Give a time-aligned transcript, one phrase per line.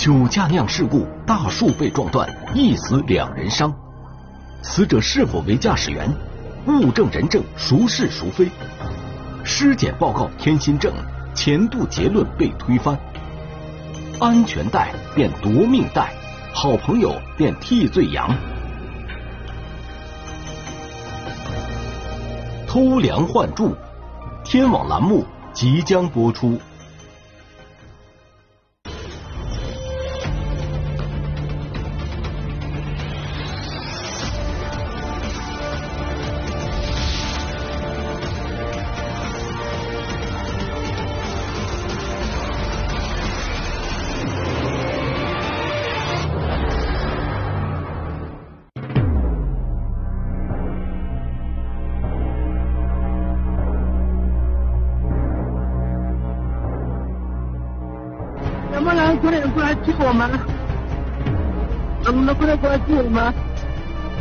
[0.00, 3.70] 酒驾酿事故，大树被撞断，一死两人伤。
[4.62, 6.10] 死者是否为驾驶员？
[6.66, 8.48] 物证人证孰是孰非？
[9.44, 10.90] 尸检报告添新证，
[11.34, 12.98] 前度结论被推翻。
[14.18, 16.14] 安全带变夺命带，
[16.54, 18.34] 好朋友变替罪羊。
[22.66, 23.76] 偷梁换柱，
[24.46, 26.58] 天网栏目即将播出。
[59.50, 60.30] 过来救我们？
[62.04, 63.32] 能不能快点过来救我们？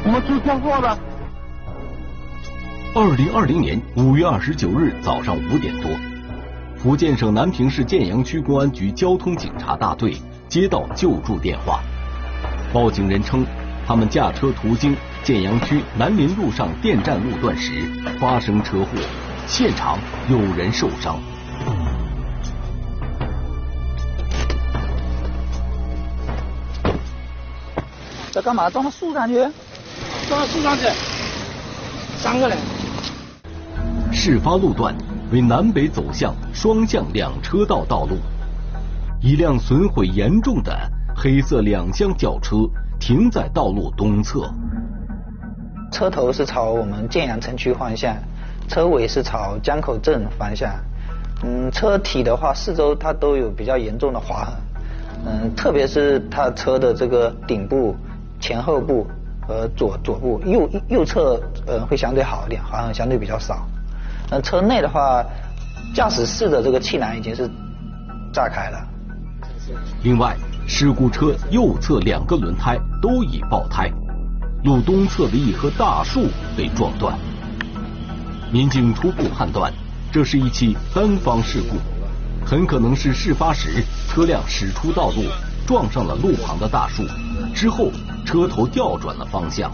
[0.06, 0.98] 我们出车祸了。
[2.96, 5.92] 二零二零年五月二十九日早上五点多，
[6.78, 11.82] 福建省南平市建阳区公安局交通警察大队接到救助电话，
[12.74, 13.46] 报警人称，
[13.86, 17.84] 他们驾车途经建阳区南林路上电站路段时
[18.20, 18.88] 发生车祸，
[19.46, 21.20] 现场有人受伤。
[28.32, 28.70] 在干嘛？
[28.70, 29.36] 撞到树上去？
[30.28, 30.84] 撞到树上去，
[32.18, 32.58] 三个人。
[34.12, 34.96] 事发路段
[35.32, 38.18] 为南北走向双向两车道道路，
[39.22, 40.72] 一辆损毁严重的
[41.16, 42.56] 黑色两厢轿车
[43.00, 44.52] 停在道路东侧，
[45.92, 48.16] 车头是朝我们建阳城区方向，
[48.68, 50.72] 车尾是朝江口镇方向。
[51.44, 54.54] 嗯，车体的话，四周它都有比较严重的划痕。
[55.26, 57.96] 嗯，特别是它车的这个顶部。
[58.40, 59.06] 前后部
[59.46, 63.68] 和左左部右右侧呃会相对好一点，好像相对比较少。
[64.30, 65.24] 那车内的话，
[65.94, 67.50] 驾驶室的这个气囊已经是
[68.32, 68.88] 炸开了。
[70.04, 70.36] 另外，
[70.68, 73.92] 事故车右侧两个轮胎都已爆胎，
[74.64, 77.18] 路东侧的一棵大树被撞断。
[78.52, 79.72] 民警初步判断，
[80.12, 81.78] 这是一起单方事故，
[82.46, 85.24] 很可能是事发时车辆驶出道路。
[85.68, 87.04] 撞上了路旁的大树，
[87.54, 87.92] 之后
[88.30, 89.72] 车头调转了方向。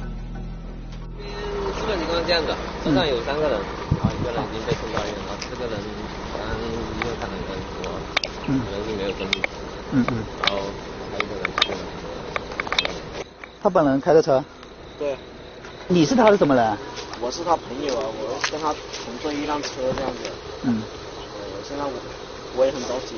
[1.19, 5.75] 基本情况是这样的，车上有三个人，然后一个人已经被送到医院了，这个人
[6.31, 7.51] 刚医院看了人
[7.83, 7.91] 说，
[8.47, 9.43] 人是没有生命。
[9.91, 10.23] 嗯嗯。
[10.41, 10.59] 然后
[11.11, 11.43] 还有一个人。
[13.61, 14.41] 他本人开的车？
[14.97, 15.17] 对。
[15.89, 16.77] 你是他的什么人？
[17.19, 18.73] 我是他朋友啊，我跟他
[19.03, 20.31] 同坐一辆车这样子。
[20.63, 20.81] 嗯。
[20.81, 21.91] 我现在我
[22.57, 23.15] 我也很着急。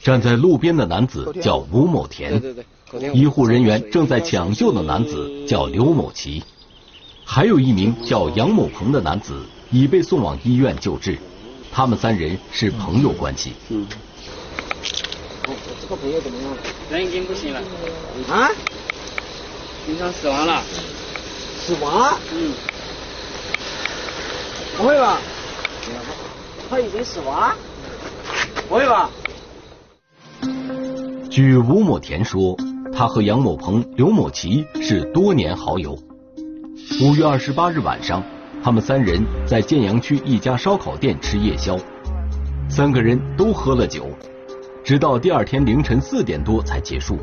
[0.00, 2.42] 站在路边的男子叫吴某田，
[3.12, 6.42] 医护人员正在抢救的男子叫刘某奇，
[7.24, 11.18] 还有一名叫杨某鹏的男子已被送往医院救治，
[11.72, 13.52] 他们三人是朋友关系。
[13.68, 13.86] 嗯，
[15.80, 16.56] 这个朋友怎么样？
[16.90, 17.60] 人已经不行了。
[18.28, 18.50] 啊？
[19.86, 20.62] 已经死亡了。
[21.60, 22.18] 死亡？
[22.32, 22.52] 嗯。
[24.76, 25.20] 不会吧？
[26.68, 27.54] 他已经死亡？
[28.68, 29.10] 不会吧？
[31.30, 32.56] 据吴某田说，
[32.92, 35.98] 他和杨某鹏、刘某奇是多年好友。
[37.02, 38.22] 五月二十八日晚上，
[38.62, 41.76] 他们三人在建阳区一家烧烤店吃夜宵，
[42.68, 44.06] 三个人都喝了酒，
[44.84, 47.18] 直到第二天凌晨四点多才结束。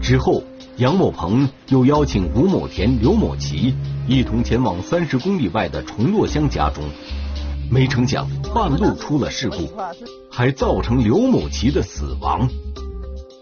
[0.00, 0.42] 之后，
[0.76, 3.74] 杨某鹏又邀请吴某田、刘某奇
[4.06, 6.84] 一同前往三十公里外的崇洛乡家中，
[7.70, 9.70] 没成想半路出了事故，
[10.28, 12.48] 还造成刘某奇的死亡。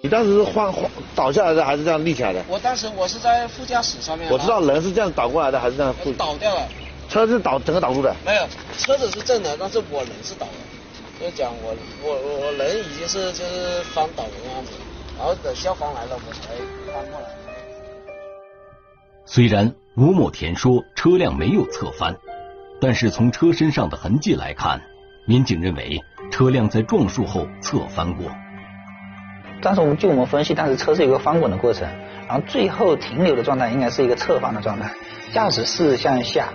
[0.03, 2.45] 你当时是晃晃倒下来的，还是这样立起来的？
[2.47, 4.31] 我当时我是在副驾驶上面。
[4.31, 5.95] 我知道人是这样倒过来的，还是这样？
[6.17, 6.69] 倒掉了。
[7.09, 8.15] 车是倒整个倒住的？
[8.25, 8.47] 没有，
[8.77, 10.53] 车子是正的，但是我人是倒的。
[11.19, 11.75] 就讲我
[12.05, 14.73] 我我我人已经是就是翻倒的样子，
[15.17, 16.55] 然后等消防来了我才
[16.93, 17.27] 翻过来。
[19.25, 22.17] 虽然吴某田说车辆没有侧翻，
[22.81, 24.81] 但是从车身上的痕迹来看，
[25.27, 28.27] 民警认为车辆在撞树后侧翻过。
[29.61, 31.89] 当时我们据我们分析，当时车是一个翻滚的过程，
[32.29, 34.93] 然后最后停留的状态应该是一个侧翻的状态，
[35.33, 36.51] 驾驶室向下，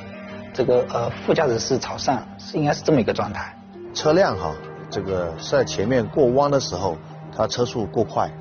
[0.53, 3.53] 这个呃副驾驶室朝上，是应该是这么一个状态。
[3.93, 4.53] 车辆哈，
[4.89, 6.97] 这个是在前面过弯的时候，
[7.35, 8.31] 它车速过快，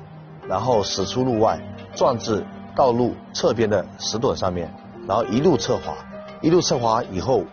[0.47, 1.59] 然后驶出路外，
[1.93, 2.41] 撞至
[2.73, 4.73] 道路侧边的石墩上面，
[5.05, 5.93] 然后一路侧滑，
[6.41, 7.43] 一路侧滑以后，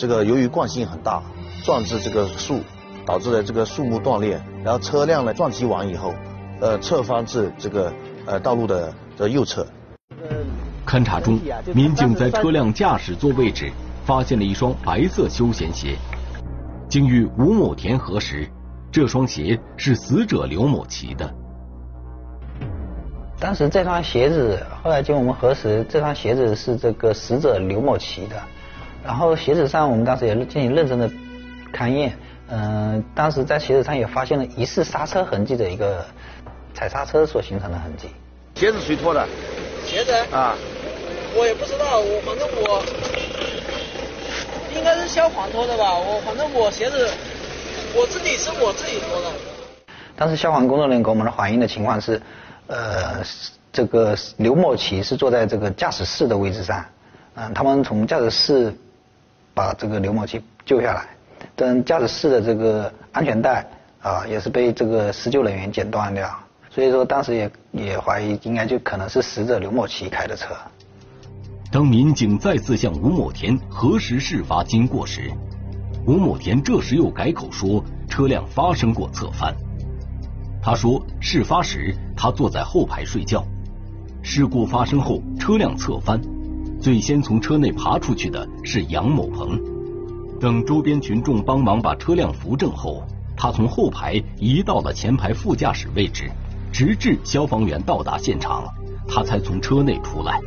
[0.00, 1.22] 这个由于惯性很大，
[1.62, 2.60] 撞至这个树，
[3.04, 6.14] 导致了这个树木断裂，然后车辆呢撞击完以后。
[6.62, 7.92] 呃侧翻至这个
[8.26, 9.66] 呃道路的的右侧。
[10.86, 11.38] 勘查中，
[11.74, 13.70] 民警在车辆驾驶座位置
[14.06, 15.96] 发现了一双白色休闲鞋。
[16.88, 18.48] 经与吴某田核实，
[18.90, 21.30] 这双鞋是死者刘某奇的。
[23.38, 28.36] 当时这双鞋子，后来经我们核实，这双鞋子是这个死者刘某奇的。
[29.04, 31.10] 然后鞋子上，我们当时也进行认真的
[31.72, 32.16] 勘验，
[32.48, 36.04] 嗯，当时在鞋子上也发现了疑似刹车痕迹的一个
[36.74, 38.08] 踩刹车所形成的痕迹。
[38.54, 39.26] 鞋子谁脱的？
[39.86, 40.54] 鞋子啊，
[41.34, 42.84] 我也不知道，我反正我
[44.76, 47.08] 应该是消防脱的吧，我反正我鞋子
[47.96, 49.30] 我自己是我自己脱的。
[50.14, 52.20] 当时消防工作人员给我们的反映的情况是，
[52.66, 53.22] 呃，
[53.72, 56.84] 这个刘某奇是坐在这个驾驶室的位置上，
[57.34, 58.74] 嗯，他们从驾驶室
[59.54, 61.08] 把这个刘某奇救下来，
[61.56, 63.66] 但驾驶室的这个安全带
[64.00, 66.30] 啊也是被这个施救人员剪断掉。
[66.70, 70.54] 所以说，当时也也怀疑，应该就可能是死者刘某奇开的车。
[71.72, 75.30] 当民警再次向吴某田核实事发经过时，
[76.06, 79.54] 吴某田这时又改口说车辆发生过侧翻。
[80.62, 83.44] 他说，事发时他坐在后排睡觉，
[84.22, 86.20] 事故发生后车辆侧翻，
[86.80, 89.60] 最先从车内爬出去的是杨某鹏。
[90.40, 93.02] 等周边群众帮忙把车辆扶正后，
[93.36, 96.30] 他从后排移到了前排副驾驶位置。
[96.72, 98.64] 直至消防员到达现场，
[99.08, 100.40] 他才从车内出来。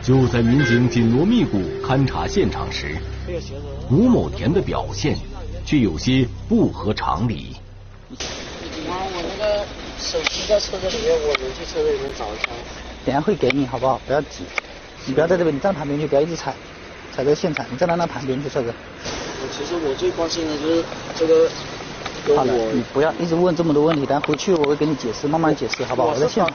[0.00, 2.96] 就在民警紧锣密鼓勘查现场时，
[3.90, 5.18] 吴某田的表现
[5.66, 7.56] 却有些不合常理。
[8.88, 9.66] 妈，我那个
[9.98, 12.46] 手机在车子里面，我能去车子里面找一下。
[13.04, 14.00] 等下会给你，好不好？
[14.06, 14.44] 不要急，
[15.06, 16.54] 你不要在这边，你站旁边去，不要一直踩，
[17.14, 18.70] 踩在现场，你站到那旁边去，帅哥。
[18.70, 20.84] 我其实我最关心的就是
[21.16, 21.48] 这个。
[22.34, 26.08] 好了，你不要一直问这么多问题，等回去我会给你解释，慢慢解释，好不好？
[26.08, 26.50] 我在现场。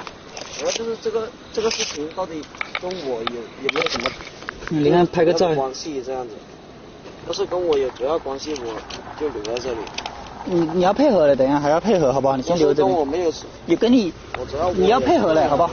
[0.57, 2.41] 主要就是这个这个事情到底
[2.81, 4.09] 跟我有有没有什么？
[4.69, 5.53] 你看拍个照。
[5.53, 6.33] 关系这样子，
[7.27, 8.73] 要是跟我有主要关系，我
[9.21, 9.77] 就留在这里。
[10.45, 12.35] 你你要配合了，等一下还要配合，好不好？
[12.35, 12.83] 你先留着。
[12.83, 13.31] 跟我没有。
[13.67, 14.11] 有跟你。
[14.39, 14.71] 我主要。
[14.71, 15.69] 你要配合嘞，好不好？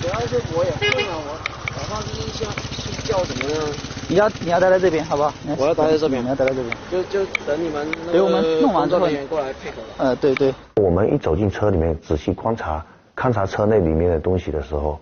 [0.00, 1.38] 主要是我也困了，我
[1.76, 3.62] 早上就是想睡觉怎么样？
[4.08, 5.32] 你要你要待在这边，好不好？
[5.58, 6.74] 我要待在这边，你要待在这边。
[6.90, 9.82] 就就等你们给我们弄完之后，过来配合。
[9.98, 10.54] 呃，对对。
[10.76, 14.98] 我们一走进车里面，仔细观察、勘察车内里面的东西的时候，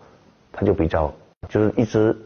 [0.52, 1.14] 他就比较
[1.48, 2.16] 就是一直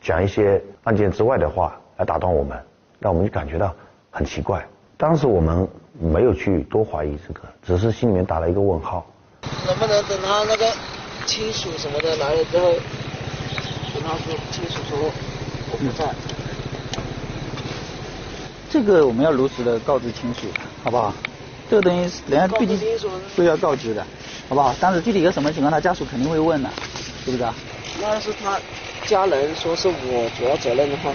[0.00, 2.56] 讲一些案件之外的话来打断我们，
[3.00, 3.74] 让我们就感觉到
[4.08, 4.64] 很奇怪。
[4.96, 5.66] 当时我们
[5.98, 9.04] 没有去多怀疑这个，只是心里面打了一个问号。
[9.66, 10.66] 能不能等他那个
[11.26, 12.72] 亲属什么的来了之后，
[13.94, 15.10] 跟他说亲属说。
[15.72, 16.12] 我不在。
[18.70, 20.46] 这个我们要如实的告知亲属，
[20.82, 21.12] 好不好？
[21.70, 22.78] 这个东西人家毕竟
[23.36, 24.04] 都要告知的，
[24.48, 24.74] 好不好？
[24.80, 26.68] 但是具体一个什么情况，他家属肯定会问的，
[27.24, 27.54] 是不是啊？
[28.00, 28.60] 那要是他
[29.06, 31.12] 家人说是我主要责任的话，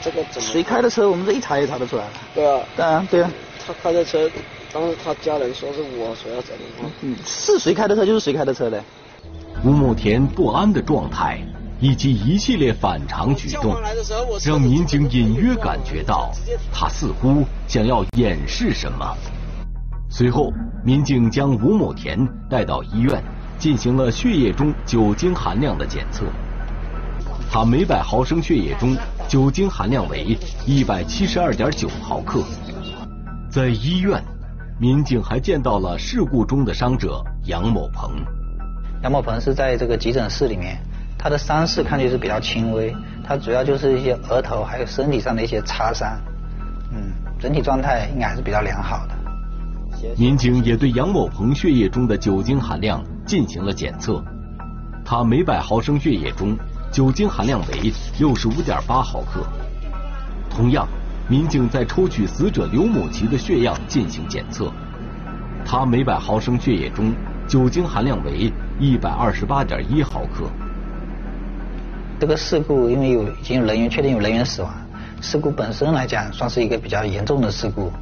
[0.00, 0.48] 这个怎么？
[0.52, 1.08] 谁开的车？
[1.08, 2.04] 我们这一查也查得出来。
[2.34, 2.60] 对啊。
[2.76, 3.30] 当然，对啊。
[3.66, 4.30] 他开的车，
[4.72, 6.90] 当时他家人说是我所要责任的。
[7.02, 8.82] 嗯，是谁开的车就是谁开的车的。
[9.64, 11.40] 吴某田不安的状态。
[11.82, 13.74] 以及一系列反常举动，
[14.44, 16.30] 让民警隐约感觉到
[16.70, 19.16] 他似乎想要掩饰什么。
[20.10, 20.52] 随后，
[20.84, 22.18] 民警将吴某田
[22.50, 23.24] 带到医院，
[23.58, 26.26] 进行了血液中酒精含量的检测。
[27.50, 28.94] 他每百毫升血液中
[29.26, 30.36] 酒精含量为
[30.66, 32.44] 一百七十二点九毫克。
[33.50, 34.22] 在医院，
[34.80, 38.12] 民警还见到了事故中的伤者杨某鹏。
[39.02, 40.78] 杨某鹏是在这个急诊室里面。
[41.18, 46.18] 他的伤势看去是比较轻微，他主要就是一些额头还有身体上的一些擦伤，
[46.94, 49.14] 嗯，整体状态应该还是比较良好的。
[50.16, 54.24] 民警也对杨某鹏血液中的酒精含量进行了检测，
[55.04, 56.56] 他每百毫升血液中
[56.90, 59.46] 酒精含量为六十五点八毫克。
[60.48, 60.88] 同样，
[61.30, 64.68] 民警在抽取死者刘某奇的血样进行检测，
[65.64, 67.12] 他每百毫升血液中
[67.46, 70.50] 酒精含量为一百二十八点一毫克。
[72.18, 74.74] 这个事故因为有已经有人员确定有人员死亡，
[75.20, 77.92] 事故本身来讲算是一个比较严重的事故。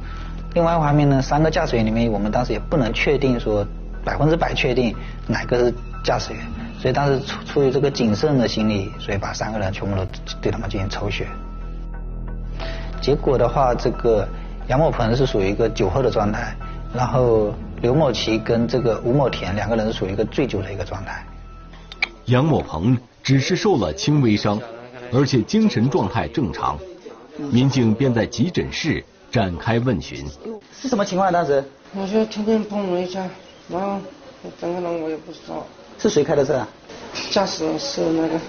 [0.55, 3.63] 另外一方面呢，三个驾驶员里面，我们当时也不能确定说
[4.03, 4.95] 百分之百确定
[5.27, 6.41] 哪个是驾驶员，
[6.79, 10.03] 所以当时出出于这个谨慎的心理，所以把三个人全部都
[10.41, 11.27] 对他们进行抽血。
[13.01, 14.27] 结果的话，这个
[14.67, 16.55] 杨某鹏是属于一个酒后的状态，
[16.93, 21.25] 然后刘某奇跟这个吴某田两个人是属于一个醉酒的一个状态。
[22.25, 22.97] 杨某鹏。
[23.21, 24.59] 只是受了轻微伤，
[25.11, 26.79] 而且精神状态正常，
[27.51, 30.25] 民警便在急诊室展开问询。
[30.73, 31.31] 是什么情况？
[31.31, 31.63] 当时
[31.93, 33.27] 我就天天碰了一下，
[33.69, 33.99] 然后
[34.59, 35.63] 整个人我也不知道。
[35.99, 36.67] 是谁开的车啊？
[37.29, 38.39] 驾驶是那个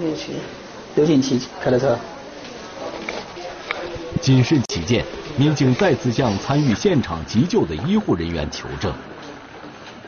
[0.00, 0.32] 刘景奇。
[0.96, 1.96] 刘景奇开的车。
[4.20, 5.04] 谨慎起见，
[5.36, 8.92] 民警再次向参与现场急救的医护人员求证。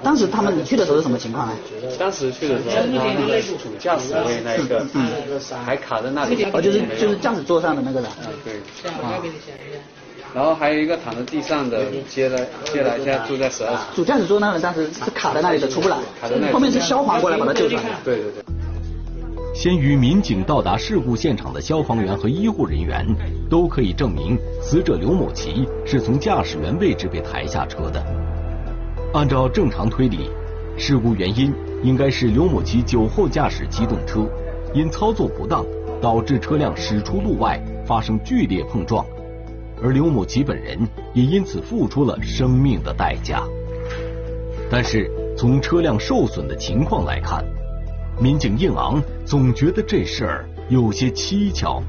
[0.02, 1.52] 当时他们你去的时候是什么情况呢？
[1.98, 5.10] 当时去的时候，他那个主驾驶位那一个，嗯，
[5.64, 6.42] 还卡在那里。
[6.52, 8.10] 哦，就是就是驾驶座上的那个人。
[8.22, 8.54] 嗯，对。
[8.90, 9.20] 啊。
[10.32, 13.76] 然后还有一个躺在地上的，接来接来，现在住在十二。
[13.94, 15.98] 主驾驶座那个人当时是卡在那里的，出不来。
[16.18, 16.52] 卡在那里。
[16.52, 17.82] 后面是消防过来把他救出来。
[18.02, 18.44] 对对对。
[19.52, 23.04] 先于民警到达事故现场的消防员和医护人员
[23.50, 28.02] 都可以证明，死者刘某奇是从驾驶员位置被抬下车的。
[29.12, 30.30] 按照正常推理，
[30.78, 31.52] 事故原因
[31.82, 34.24] 应该是刘某奇酒后驾驶机动车，
[34.72, 35.66] 因操作不当
[36.00, 39.04] 导致车辆驶出路外，发生剧烈碰撞，
[39.82, 40.78] 而刘某奇本人
[41.12, 43.42] 也因此付出了生命的代价。
[44.70, 47.44] 但是从车辆受损的情况来看，
[48.20, 51.82] 民警应昂总觉得这事儿有些蹊跷，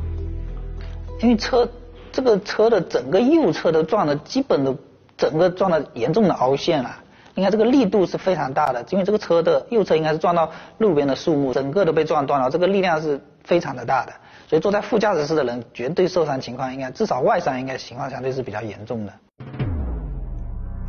[1.19, 1.69] 因为车
[2.09, 4.73] 这个车的整个右侧都撞的，基本都
[5.17, 6.95] 整个撞的严重的凹陷了。
[7.35, 14.13] 应该这个力度是非常大的，因为这个车的右侧应该是撞到路边的树木，整个都被撞断了，这个力量是非常的大的，
[14.47, 19.13] 所以坐在副驾驶室的人绝对受伤情况应该至少外伤应该情况相对是比较严重的。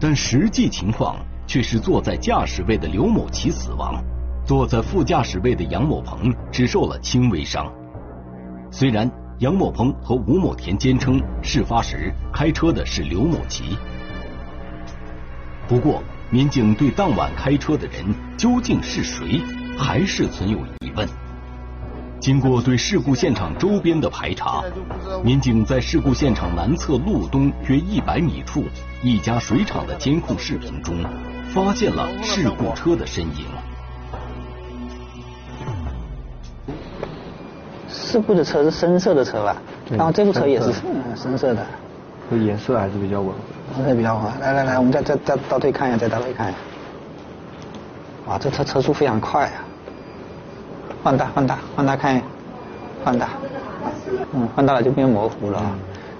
[0.00, 1.16] 但实际情况
[1.48, 4.02] 却是坐在驾驶位的刘某奇死亡，
[4.44, 7.72] 坐在副驾驶位的杨某鹏只受了轻微伤。
[8.70, 13.76] 虽然杨某鹏和吴某田坚称事发时开车的是刘某奇，
[15.68, 16.02] 不过。
[16.32, 18.02] 民警对当晚开车的人
[18.38, 19.42] 究竟是谁，
[19.76, 21.06] 还是存有疑问。
[22.18, 24.62] 经过对事故现场周边的排查，
[25.22, 28.64] 民警在事故现场南侧路东约一百米处
[29.02, 30.96] 一家水厂的监控视频中，
[31.50, 33.44] 发现了事故车的身影。
[37.92, 39.56] 事故的车是深色的车吧？
[39.90, 40.72] 然后这部车也是
[41.14, 41.64] 深色的。
[42.30, 43.34] 这颜色还是比较稳。
[43.76, 44.24] 颜色比较稳。
[44.40, 46.58] 来来来，我们再再再倒退看一下，再倒退看一下。
[48.26, 49.64] 哇，这车车速非常快啊！
[51.02, 52.22] 放大放大放大看，
[53.04, 53.28] 放大。
[54.32, 55.62] 嗯，放大了就变模糊了。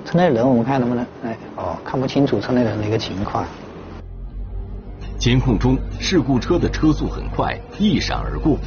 [0.04, 1.06] 车内人我们看能不能？
[1.24, 3.44] 哎，哦，看不清楚车内人的一个情况。
[5.18, 8.58] 监控中事故车的车速很快，一闪而过，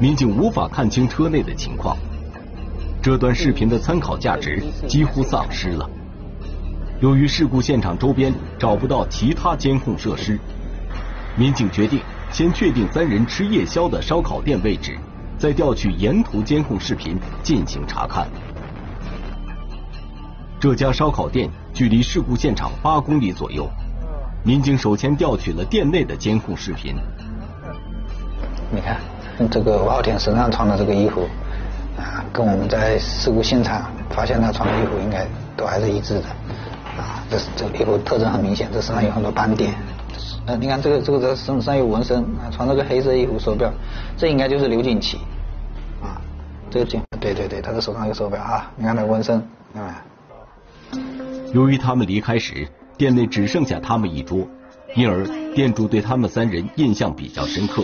[0.00, 1.96] 民警无法看清车内的情况。
[3.06, 5.88] 这段视频的参考价值几乎丧失了。
[6.98, 10.36] 由于事故现场周边找不到其他监控设施，
[11.36, 12.00] 民警决定
[12.32, 14.98] 先确定三人吃夜宵的烧烤店位置，
[15.38, 18.26] 再调取沿途监控视频进行查看。
[20.58, 23.70] 这家烧烤店距离事故现场八公里左右，
[24.42, 26.96] 民警首先调取了店内的监控视频。
[28.72, 29.00] 你看，
[29.48, 31.28] 这个吴浩天身上穿的这个衣服，
[32.36, 35.26] 跟我们在事故现场发现他穿的衣服应该
[35.56, 36.24] 都还是一致的
[36.98, 37.24] 啊。
[37.30, 39.72] 这这衣服特征很明显，这身上有很多斑点。
[40.44, 43.72] 呃，你看这个这个这身上有纹身，穿这个黑色衣服，手表，
[44.18, 45.16] 这应该就是刘锦琦。
[46.02, 46.20] 啊，
[46.70, 49.38] 这个锦，对对对，他的手上有手表啊，你看那纹身，
[49.74, 50.04] 啊。
[51.54, 54.46] 由于他们离开时店内只剩下他们一桌，
[54.94, 57.82] 因而店主对他们三人印象比较深刻。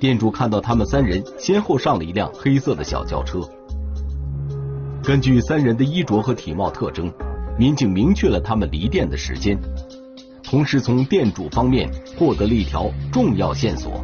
[0.00, 3.38] 店主看到他们三人先后上了一辆黑色的小轿车。
[5.04, 7.12] 根据三人的衣着和体貌特征。
[7.58, 9.60] 民警明确了他们离店的时间，
[10.42, 14.02] 同时从店主方面获得了一条重要线索。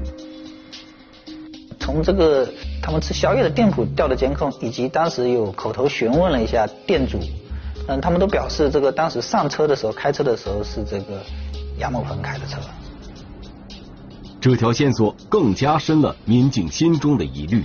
[1.80, 2.46] 从这个
[2.82, 7.18] 他们吃宵夜的店铺调的监控，以及当时有口头询问了一下店主，
[7.88, 11.22] 嗯，他们都表示这个当时上车的时候开车的时候是这个
[11.78, 12.58] 杨某鹏开的车。
[14.40, 17.64] 这条线索更加深了民警心中的疑虑。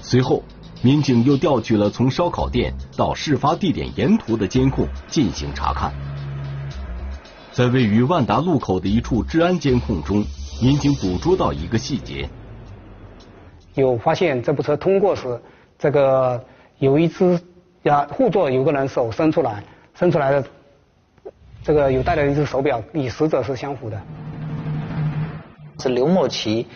[0.00, 0.42] 随后。
[0.80, 5.92] 民警又调取了从烧烤店到事发地点沿途的监控进行查看，
[7.50, 10.24] 在位于万达路口的一处治安监控中，
[10.62, 12.30] 民警捕捉到一个细节：
[13.74, 15.42] 有发现这部车通过时，
[15.76, 16.40] 这个
[16.78, 17.40] 有一只
[17.82, 19.64] 呀后座有个人手伸出来，
[19.94, 20.44] 伸出来的
[21.64, 24.00] 这个有戴了一只手表，与死者是相符的。
[25.78, 26.66] 是刘某奇。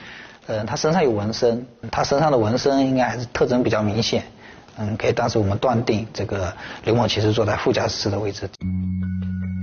[0.48, 4.24] 嗯，他身上有纹身，他身上的纹身应该还是特征比较明显。
[4.76, 6.52] 嗯，可以当时我们断定这个
[6.84, 8.48] 刘某奇是坐在副驾驶室的位置。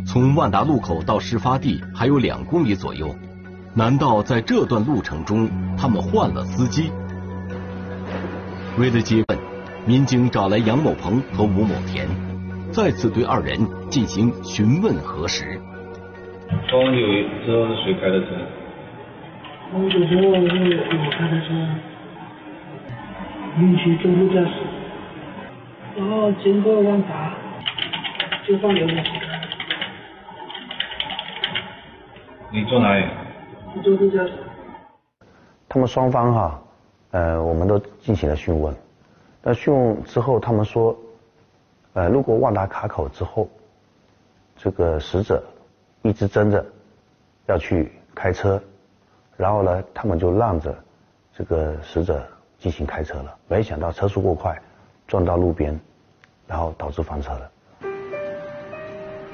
[0.07, 3.13] 从万达路口到事发地还有两公里左右，
[3.73, 6.91] 难道在这段路程中他们换了司机？
[8.77, 9.39] 为了接问，
[9.85, 12.07] 民警找来杨某鹏和吴某田，
[12.71, 15.59] 再次对二人进行询问核实。
[16.71, 17.01] 封酒
[17.45, 18.27] 之后是谁开的车？
[19.71, 21.53] 封酒之后是我开的车，
[23.59, 24.51] 允许中途驾驶，
[25.95, 27.35] 然后经过万达，
[28.47, 29.39] 就放刘某奇开。
[32.51, 33.05] 你坐哪里？
[33.75, 34.33] 我中途驾驶。
[35.67, 36.59] 他们双方哈，
[37.11, 38.75] 呃，我们都进行了讯问。
[39.43, 40.97] 那讯问之后，他们说，
[41.93, 43.47] 呃，路过万达卡口之后，
[44.57, 45.43] 这个死者
[46.01, 46.65] 一直争着
[47.45, 48.59] 要去开车，
[49.39, 50.77] 然后呢，他们就让着
[51.33, 52.27] 这个死者
[52.57, 53.33] 进行开车了。
[53.47, 54.53] 没想到车速过快，
[55.07, 55.79] 撞到路边，
[56.45, 57.49] 然后导致翻车了。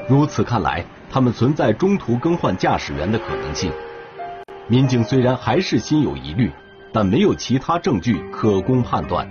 [0.08, 3.72] 如此看来，他们存在中途更换驾驶员的可能性。
[4.68, 6.52] 民警虽然还是心有疑虑，
[6.94, 9.28] 但没有其他证据可供判断。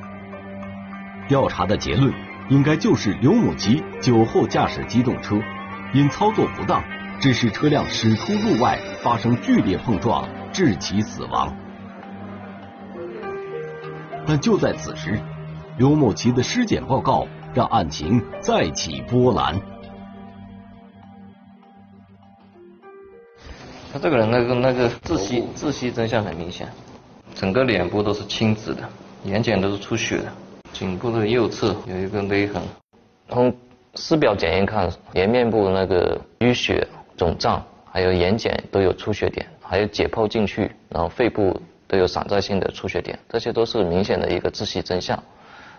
[1.28, 2.12] 调查的结论
[2.49, 5.40] 应该就是刘某吉酒后驾驶机动车，
[5.93, 6.83] 因操作不当，
[7.21, 11.52] 致使车辆驶出路外，发生剧烈碰撞，致其死亡。
[14.25, 15.20] 但就在此时，
[15.76, 19.61] 刘某奇的尸检报告让案情再起波澜。
[23.92, 26.68] 他这个人那个那个窒息窒息真相很明显，
[27.34, 28.88] 整个脸部都是青紫的，
[29.25, 30.32] 眼睑都是出血的，
[30.73, 32.62] 颈部的右侧有一个勒痕。
[33.28, 33.54] 从
[33.96, 45.21] 尸表检验看，连面部那个淤血肿胀，还有眼睑都有出血点，还有解剖进去，然后肺部都有散在性的出血点，这些都是明显的一个窒息真相。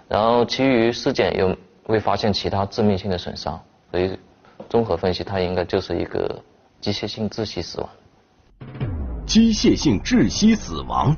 [0.09, 1.55] 然后其余尸检又
[1.87, 3.59] 未发现其他致命性的损伤，
[3.91, 4.17] 所以
[4.69, 6.43] 综合分析，他应该就是一个
[6.81, 7.89] 机械性窒息死亡。
[9.25, 11.15] 机械性窒息死亡，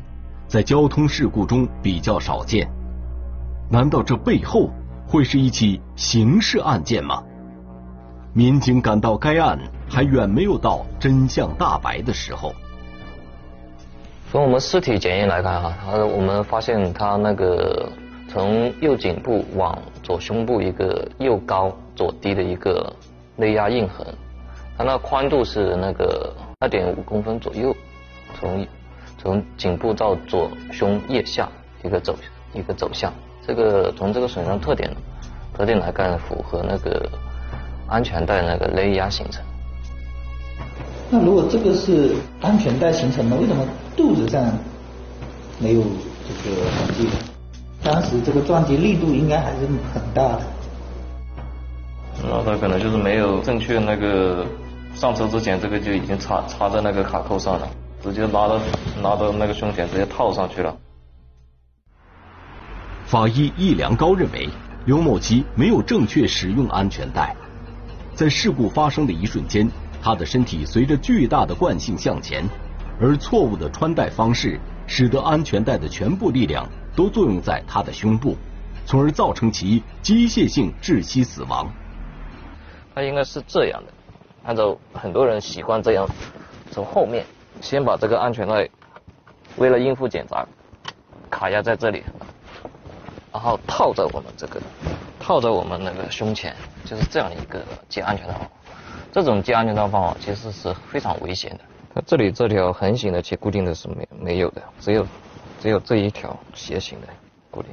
[0.48, 2.70] 在交通事故中比较少见。
[3.70, 4.70] 难道这背后
[5.08, 7.24] 会是一起刑事案件吗？
[8.38, 9.58] 民警感到该案
[9.90, 12.54] 还远没有到真相大白的时候。
[14.32, 17.92] 从我们尸体检验来看，哈，他我们发现他那个
[18.30, 22.94] 从右颈部往左胸部一个右高左低的一个
[23.36, 24.06] 内压印痕，
[24.78, 26.32] 它那宽度是那个。
[26.60, 27.76] 二点五公分左右，
[28.40, 28.66] 从
[29.20, 31.48] 从颈部到左胸腋下
[31.84, 32.16] 一个走
[32.52, 33.14] 一个走向，
[33.46, 34.92] 这个从这个损伤特点
[35.54, 37.08] 特点来看，符合那个
[37.88, 39.44] 安全带那个勒压形成。
[41.10, 44.44] 那如果这个是安全带形成的，为什么肚子上
[45.60, 47.08] 没有这个痕迹？
[47.84, 50.42] 当时这个撞击力度应该还是很大的。
[52.24, 54.46] 那他可能就是没有正确那个。
[54.96, 57.70] 上车之前，这个就已经插插在那个卡扣上了，
[58.02, 58.60] 直接拉到
[59.04, 60.76] 拉到那个胸前，直接套上去了。
[63.06, 64.50] 法医易良高认为，
[64.86, 67.36] 刘某奇没有正确使用安全带，
[68.18, 69.70] 在事故发生的一瞬间，
[70.02, 72.44] 他的身体随着巨大的惯性向前，
[73.00, 78.36] 而错误的穿戴方式，使得安全带的全部力量都作用在他的胸部，
[78.88, 81.72] 从而造成其机械性窒息死亡。
[82.96, 83.94] 他应该是这样的。
[84.46, 86.10] 按照很多人习惯这样，
[86.72, 87.24] 从后面
[87.62, 88.68] 先把这个安全带，
[89.58, 90.44] 为了应付检查，
[91.30, 92.02] 卡压在这里，
[93.32, 94.60] 然后套在我们这个，
[95.28, 98.34] 套在我们那个胸前，就是这样一个系安全带。
[99.12, 101.60] 这种系安全带方法其实是非常危险的。
[101.94, 105.06] 它这里这条横行的且固定的是没没有的，只有
[105.60, 107.08] 只有这一条斜行的
[107.52, 107.70] 固定，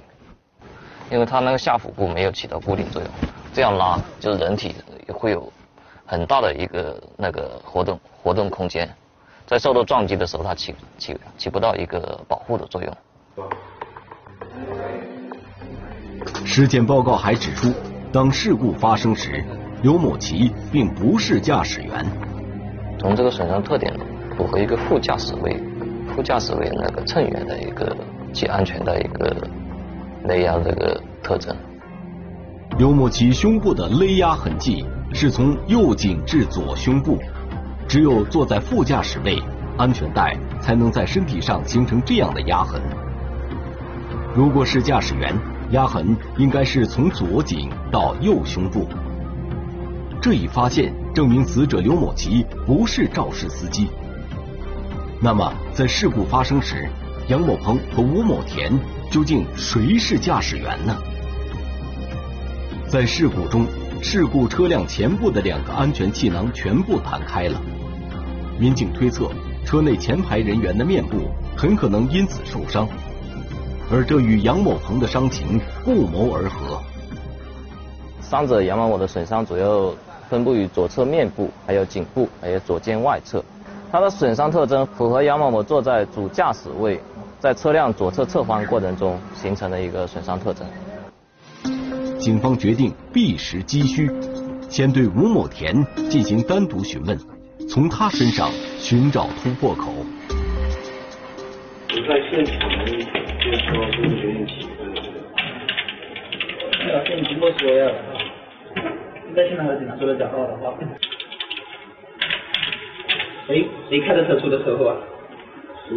[1.13, 3.09] 因为它那个下腹部没有起到固定作用，
[3.53, 4.75] 这样拉就是人体
[5.13, 5.53] 会有。
[6.07, 8.95] 很大的一个那个活动活动空间，
[9.47, 12.95] 在受到撞击的时候，它起起起不到一个保护的作用。
[16.45, 17.73] 尸检报告还指出，
[18.13, 19.45] 当事故发生时，
[19.83, 22.05] 刘某奇并不是驾驶员。
[22.99, 23.93] 从这个损伤特点，
[24.37, 25.61] 符合一个副驾驶位，
[26.15, 27.97] 副驾驶位那个乘员的一个
[28.33, 29.37] 系安全的一个
[30.25, 31.55] 勒压这个特征。
[32.79, 34.85] 刘某奇胸部的勒压痕迹。
[35.13, 37.21] 是从右颈至左胸部，
[37.87, 39.41] 只有坐在副驾驶位，
[39.79, 42.83] 安全带才能在身体上形成这样的压痕。
[44.35, 45.33] 如果是驾驶员，
[45.71, 48.87] 压痕应该是从左颈到右胸部。
[50.21, 53.89] 这一发现证明死者刘某奇不是肇事司机。
[55.21, 56.89] 那么，在事故发生时，
[57.29, 58.73] 杨某鹏和吴某田
[59.11, 60.97] 究竟谁是驾驶员呢？
[62.89, 63.67] 在事故中。
[64.03, 67.59] 事故车辆前部的两个安全气囊全部弹开了，
[68.59, 69.31] 民警推测
[69.65, 72.87] 车内前排人员的面部很可能因此受伤，
[73.91, 76.81] 而这与杨某鹏的伤情不谋而合。
[78.21, 79.93] 伤者杨某某的损伤主要
[80.29, 83.45] 分布于左侧面部、还有颈部、还有左肩外侧。
[83.93, 87.01] 他的损伤特征符合杨某某坐在主驾驶位，
[87.39, 90.67] 在车辆左侧侧翻过程中形成的一个损伤特征。
[92.19, 94.11] 警方决定避实击虚，
[94.69, 97.17] 先对吴某田进行单独询问，
[97.69, 99.93] 从他身上寻找突破口。
[101.91, 102.59] 你在现场
[103.45, 104.67] 就说这个刘某奇，
[106.79, 107.93] 没有跟你经过说呀，
[109.37, 110.73] 在现场和警察说的假话的话。
[113.47, 114.97] 谁谁开的车出的车祸啊？
[115.87, 115.95] 是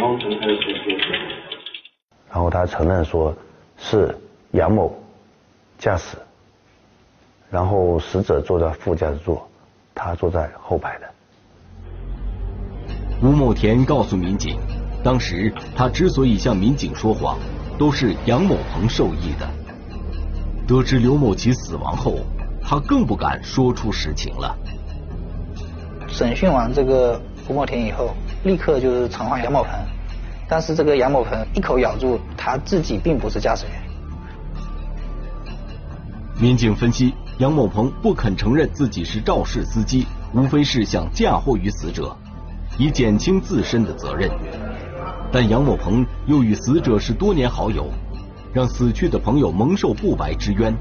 [0.00, 1.16] 王成开的车出的车祸。
[2.30, 3.36] 然后他承认说
[3.76, 4.14] 是
[4.52, 4.96] 杨某
[5.78, 6.16] 驾驶，
[7.50, 9.50] 然后死者坐在副驾驶座，
[9.96, 11.10] 他坐在后排的。
[13.20, 14.56] 吴某田告诉民警，
[15.02, 17.36] 当时他之所以向民警说谎，
[17.78, 19.48] 都是杨某鹏授意的。
[20.66, 22.18] 得知刘某奇死亡后，
[22.62, 24.56] 他更不敢说出实情了。
[26.06, 29.72] 审讯完这个胡某田以后，立刻就是传唤杨某鹏，
[30.48, 33.74] 但是这个杨某鹏一口咬住他自己并不是驾驶员。
[36.40, 42.16] 民警分析，杨某鹏不肯承认自己是肇事司机，无非是想嫁祸于死者，
[42.78, 44.30] 以减轻自身的责任。
[45.32, 47.86] 但杨某鹏又与死者是多年好友，
[48.52, 50.74] 让死去的朋友蒙受不白之冤，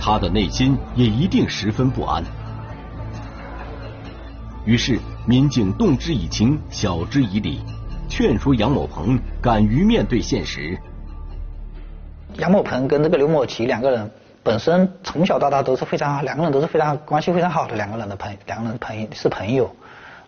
[0.00, 2.22] 他的内心也一定十分不安。
[4.64, 7.60] 于是，民警动之以情，晓之以理，
[8.08, 10.78] 劝说杨某鹏敢于面对现实。
[12.36, 14.08] 杨某鹏跟这个刘某奇两个人
[14.44, 19.68] 本身从小到大都是非常好，两个人都是非常关系非常好的两个人的朋，两个人朋友是朋友。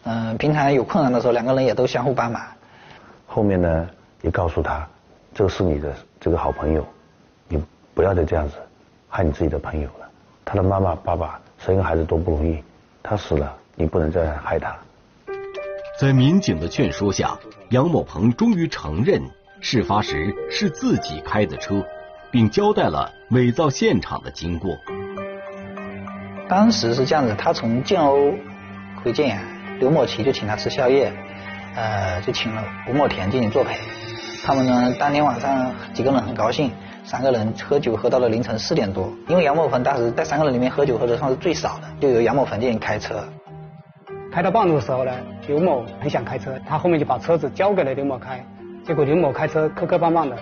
[0.03, 2.43] 嗯，平常有困难的时候，两个人也都相互帮忙。
[3.33, 3.89] 后面呢，
[4.23, 4.85] 也告诉他，
[5.33, 6.85] 这个是你的这个好朋友，
[7.47, 7.63] 你
[7.95, 8.57] 不要再这样子
[9.09, 10.11] 害你自己的朋友了。
[10.45, 12.61] 他的妈妈、爸爸生一个孩子多不容易，
[13.05, 13.57] 他死了。
[13.77, 14.77] 你不能再害他。
[16.01, 17.39] 在民警的劝说下，
[17.69, 19.23] 杨某鹏终于承认
[19.61, 21.87] 事发时是自己开的车，
[22.33, 24.77] 并交代了伪造现场的经过。
[26.49, 28.37] 当时是这样子，他从建瓯
[29.05, 29.41] 回建阳，
[29.79, 31.13] 刘某奇就请他吃宵夜，
[31.75, 33.77] 呃，就请了吴某田进行作陪。
[34.45, 36.71] 他们呢，当天晚上几个人很高兴，
[37.05, 39.13] 三个人喝酒喝到了凌晨四点多。
[39.29, 43.23] 因为杨某鹏当时在三个人里面喝酒喝的算是最少的，就由杨某鹏进行开车。
[44.33, 45.13] 开到半路的时候呢，
[45.47, 48.45] 刘某很想开车，他后面就把车子交给了刘某开，
[48.87, 50.37] 结果刘某开车磕磕绊绊的，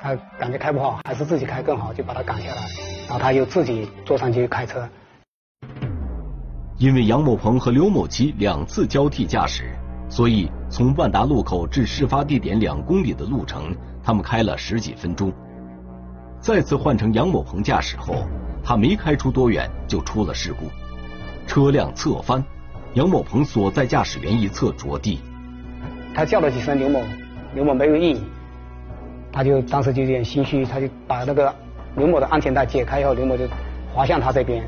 [0.00, 2.62] 他感觉开不好，还是自己开更好，就把他赶下来，
[3.06, 4.88] 然后他又自己坐上去开车。
[6.78, 9.70] 因为杨某鹏和刘某奇两次交替驾驶，
[10.08, 15.32] 所以从万达路口至事发地点两公里的路程，他们开了十几分钟。
[16.40, 18.24] 再次换成杨某鹏驾驶后，
[18.62, 20.66] 他没开出多远就出了事故，
[21.46, 22.42] 车辆侧翻。
[22.94, 25.20] 杨某鹏所在驾驶员一侧着地，
[26.14, 27.02] 他叫了几声刘某，
[27.54, 28.18] 刘某没有应，
[29.30, 31.54] 他就当时就有点心虚，他就把那个
[31.96, 33.44] 刘某的安全带解开以后，刘某就
[33.92, 34.66] 滑向他这边。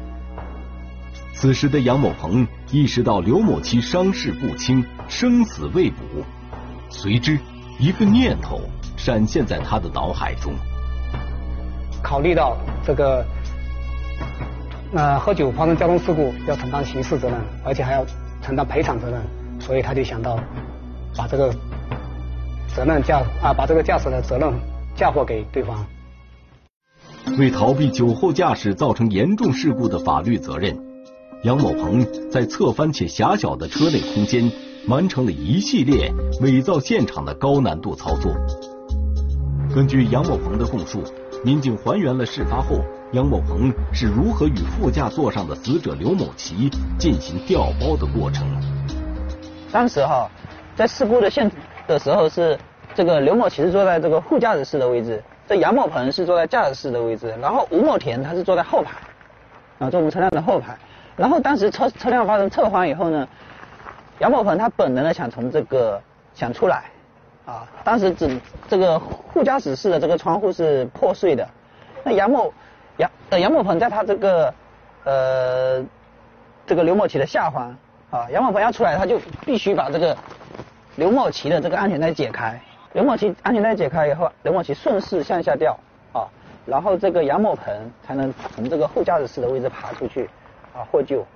[1.32, 5.98] 此时的杨某鹏意识到刘某其伤势不轻，生死未卜，
[6.90, 7.38] 随之
[7.78, 8.60] 一个念头
[8.96, 10.52] 闪现在他的脑海中。
[12.02, 13.24] 考虑到这个。
[14.90, 18.06] 呃喝酒发生交通事故要承担刑事责任，而且还要
[18.40, 19.20] 承担赔偿责任，
[19.60, 20.40] 所以他就想到
[21.14, 21.54] 把这个
[22.74, 24.50] 责任驾啊把这个驾驶的责任
[24.96, 25.84] 嫁祸给对方。
[27.38, 30.74] 为逃避酒后驾驶造成严重事故的法律责任，
[31.44, 34.50] 杨某鹏在侧翻且狭小的车内空间
[34.88, 38.32] 完成了一系列伪造现场的高难度操作。
[39.72, 41.00] 根据杨某鹏的供述，
[41.44, 42.80] 民警还原了事发后。
[43.12, 48.44] 杨某鹏是如何与副驾座上的死者刘某奇进行调包的过程？
[49.70, 50.28] 当时哈，
[50.74, 51.50] 在事故的现
[51.86, 52.58] 的时候是
[52.96, 58.98] 这个刘某奇是坐在这个副驾驶室的位置，这杨某鹏是坐在驾驶室的位置，然后吴某田他是坐在后排，
[59.78, 60.76] 啊，坐我们车辆的后排。
[61.18, 63.28] 然后当时车车辆发生侧翻以后呢，
[64.20, 66.00] 杨某鹏他本能的想从这个
[66.32, 66.84] 想出来，
[67.44, 68.98] 啊，当时只这个
[69.34, 71.46] 副驾驶室的这个窗户是破碎的，
[72.02, 72.50] 那杨某。
[72.98, 74.52] 杨呃杨某鹏在他这个
[75.04, 75.80] 呃
[76.66, 77.76] 这个刘某奇的下方
[78.10, 80.16] 啊，杨某鹏要出来，他就必须把这个
[80.96, 82.60] 刘某奇的这个安全带解开。
[82.94, 85.78] 刘某奇安全带解开以后，刘某奇顺势向下掉
[86.12, 86.26] 啊，
[86.66, 87.72] 然后这个杨某鹏
[88.04, 90.28] 才能从这个后驾驶室的位置爬出去
[90.78, 91.26] 啊获救。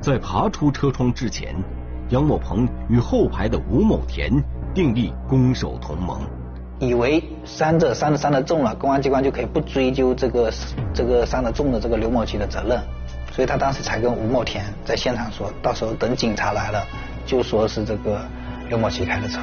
[0.00, 1.56] 在爬出车窗之前，
[2.10, 4.30] 杨某鹏与后排的吴某田
[4.74, 6.20] 订立攻守同盟。
[6.78, 10.52] 以为伤者伤的伤的重了，公安机关就可以不追究这个
[10.92, 12.78] 这个伤的重的这个刘某奇的责任，
[13.32, 16.84] 所以他当时才跟吴某田在现场说，到时候等警察来了，
[17.24, 18.20] 就说是这个
[18.68, 19.40] 刘某奇开的车。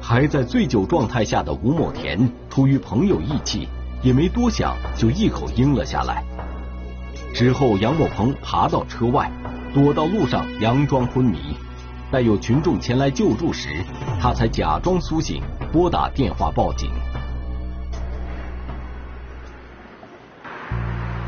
[0.00, 3.68] 还在醉酒状态下的吴某田，出于朋友义气，
[4.04, 6.22] 也没多想，就一口应了下来。
[7.32, 9.32] 之后，杨某鹏爬到车外，
[9.72, 11.38] 躲到路上，佯装昏迷。
[12.12, 13.82] 待有群众前来救助时，
[14.20, 16.90] 他才假装苏醒，拨打电话报警。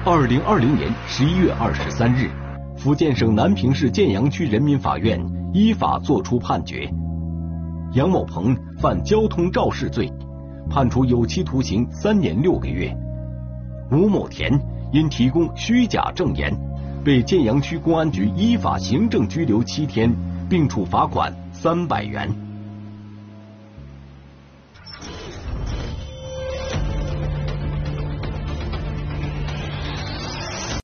[0.05, 2.31] 二零二零年十一月二十三日，
[2.77, 5.19] 福建省南平市建阳区人民法院
[5.55, 6.89] 依法作出判决：
[7.95, 10.13] 杨某鹏犯交通肇事罪，
[10.71, 12.91] 判处有期徒刑三年六个月；
[13.91, 14.51] 吴某田
[14.93, 16.53] 因提供虚假证言，
[17.05, 20.15] 被建阳区公安局依法行政拘留七天。
[20.49, 22.46] 并处罚款三百元。